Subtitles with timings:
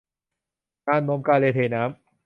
[0.85, 1.91] นานนมกาเลเทน้ำ